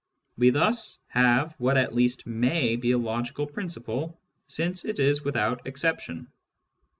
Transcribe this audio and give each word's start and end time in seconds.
We 0.35 0.49
thus 0.49 0.99
have 1.09 1.53
what 1.59 1.77
at 1.77 1.93
least 1.93 2.25
may 2.25 2.75
be 2.75 2.93
a 2.93 2.97
logical 2.97 3.45
principle, 3.45 4.19
since 4.47 4.83
it 4.83 4.97
is 4.99 5.23
without 5.23 5.67
exception. 5.67 6.31